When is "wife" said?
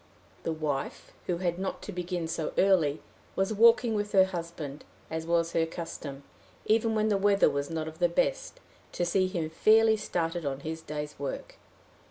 0.51-1.11